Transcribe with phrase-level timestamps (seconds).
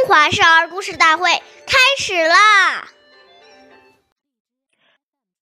[0.00, 1.30] 中华少儿故事大会
[1.66, 2.88] 开始啦！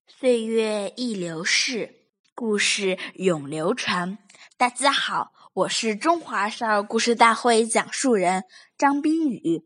[0.09, 4.19] 岁月易流逝，故事永流传。
[4.57, 8.43] 大家好，我是中华少儿故事大会讲述人
[8.77, 9.63] 张冰雨。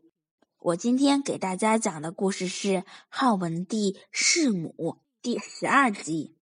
[0.59, 6.37] 我今天给大家讲的故事是汉文帝弑母第十二集。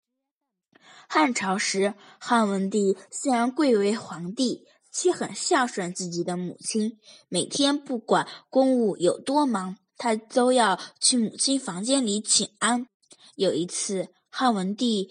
[1.07, 4.67] 汉朝时，汉文帝虽然贵为皇帝。
[4.91, 6.99] 却很孝顺自己的母亲，
[7.29, 12.87] 每天不管公务有多忙，他都要去母亲房间里请安。
[13.35, 15.09] 有一次，汉文帝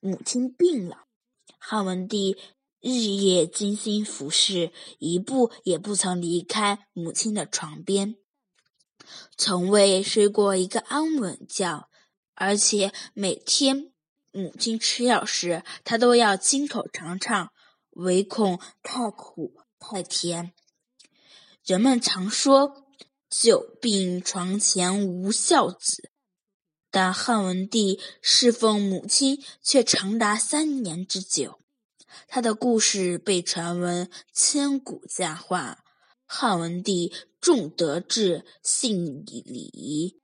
[0.00, 1.04] 母亲病了，
[1.58, 2.36] 汉文帝
[2.80, 8.16] 日夜精心服侍，一步也不曾离开母亲的床边，
[9.36, 11.88] 从未睡过一个安稳觉，
[12.34, 13.92] 而且每天
[14.32, 17.50] 母亲吃药时，他都要亲口尝尝。
[17.92, 20.52] 唯恐太苦太甜。
[21.64, 22.86] 人们常说
[23.30, 26.10] “久病床前无孝子”，
[26.90, 31.60] 但汉文帝侍奉母亲却长达三年之久。
[32.28, 35.84] 他的故事被传闻千古佳话。
[36.26, 39.36] 汉文帝重德治，信礼
[39.72, 40.18] 仪，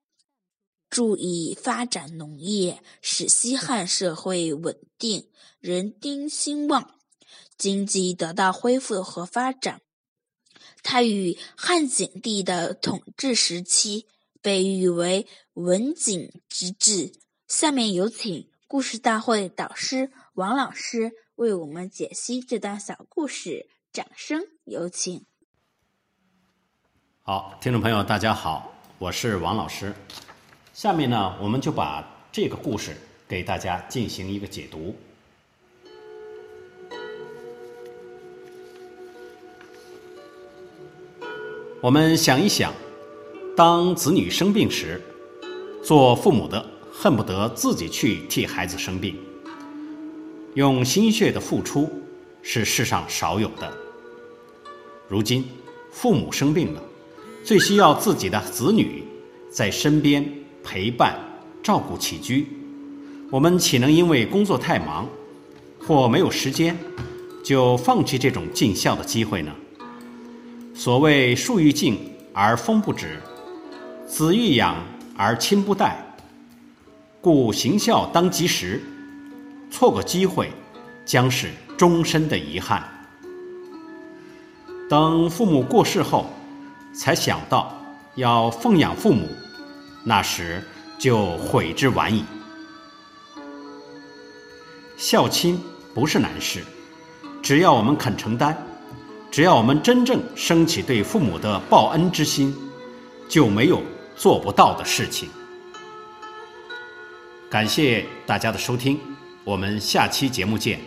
[0.88, 5.30] 注意发展农业，使西汉社会稳定，
[5.60, 6.97] 人丁兴旺。
[7.56, 9.80] 经济得到恢复和发展。
[10.82, 14.06] 他与汉景帝的统治时期
[14.40, 17.12] 被誉为“文景之治”。
[17.48, 25.24] 下面有请故事大会导师王老师为我们解析这段小故事，掌声有请。
[27.22, 29.94] 好，听众朋友，大家好，我是王老师。
[30.72, 34.94] 下面呢，我们就把这个故事给大家进行一个解读。
[41.80, 42.74] 我们想一想，
[43.56, 45.00] 当子女生病时，
[45.80, 49.14] 做父母的恨不得自己去替孩子生病，
[50.54, 51.88] 用心血的付出
[52.42, 53.72] 是世上少有的。
[55.06, 55.44] 如今
[55.92, 56.82] 父母生病了，
[57.44, 59.04] 最需要自己的子女
[59.48, 60.28] 在身边
[60.64, 61.16] 陪伴、
[61.62, 62.48] 照顾起居，
[63.30, 65.08] 我们岂能因为工作太忙
[65.78, 66.76] 或没有时间，
[67.44, 69.54] 就放弃这种尽孝的机会呢？
[70.78, 71.98] 所谓树欲静
[72.32, 73.20] 而风不止，
[74.06, 74.76] 子欲养
[75.16, 75.98] 而亲不待，
[77.20, 78.80] 故行孝当及时，
[79.72, 80.52] 错过机会
[81.04, 82.88] 将是终身的遗憾。
[84.88, 86.30] 等父母过世后，
[86.94, 87.76] 才想到
[88.14, 89.28] 要奉养父母，
[90.04, 90.62] 那时
[90.96, 92.24] 就悔之晚矣。
[94.96, 95.60] 孝亲
[95.92, 96.62] 不是难事，
[97.42, 98.56] 只要我们肯承担。
[99.38, 102.52] 只要我们真正升起对父母的报恩之心，
[103.28, 103.80] 就没有
[104.16, 105.28] 做不到的事情。
[107.48, 108.98] 感谢大家的收听，
[109.44, 110.80] 我们下期节目见。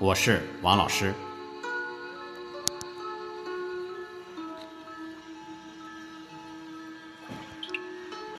[0.00, 1.14] 我是王老师。